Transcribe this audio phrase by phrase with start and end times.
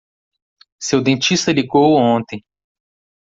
[0.79, 2.43] Seu dentista ligou ontem.